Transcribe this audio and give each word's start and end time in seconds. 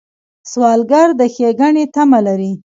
سوالګر 0.51 1.07
د 1.19 1.21
ښېګڼې 1.33 1.83
تمه 1.95 2.19
لري 2.27 2.51